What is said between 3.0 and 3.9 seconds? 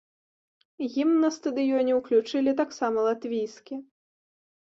латвійскі.